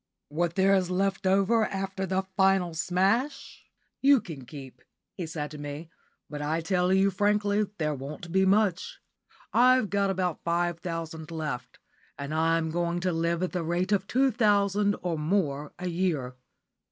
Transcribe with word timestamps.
"What 0.29 0.55
there 0.55 0.73
is 0.73 0.89
left 0.89 1.27
over 1.27 1.63
after 1.67 2.07
the 2.07 2.23
final 2.35 2.73
smash 2.73 3.65
you 4.01 4.19
can 4.19 4.47
keep," 4.47 4.81
said 5.23 5.51
he 5.51 5.55
to 5.55 5.61
me; 5.63 5.91
"but 6.27 6.41
I 6.41 6.59
tell 6.59 6.91
you 6.91 7.11
frankly 7.11 7.65
there 7.77 7.93
won't 7.93 8.31
be 8.31 8.43
much. 8.43 8.99
I've 9.53 9.91
got 9.91 10.09
about 10.09 10.43
five 10.43 10.79
thousand 10.79 11.29
left, 11.29 11.77
and 12.17 12.33
I'm 12.33 12.71
going 12.71 12.99
to 13.01 13.11
live 13.13 13.43
at 13.43 13.51
the 13.51 13.61
rate 13.61 13.91
of 13.91 14.07
two 14.07 14.31
thousand 14.31 14.95
or 15.03 15.19
more 15.19 15.71
a 15.77 15.87
year. 15.87 16.33